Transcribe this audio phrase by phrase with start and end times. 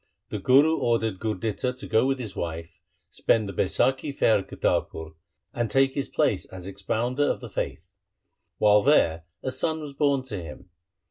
[0.29, 2.79] The Guru ordered Gurditta to go with his wife,
[3.11, 5.13] spend the Baisakhi fair at Kartarpur,
[5.53, 7.93] and take his place as expounder of the faith.
[8.57, 10.71] While there a son was born to him.